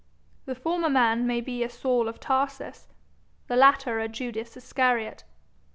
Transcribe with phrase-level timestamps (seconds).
[0.47, 2.87] The former man may be a Saul of Tarsus,
[3.45, 5.25] the latter a Judas Iscariot.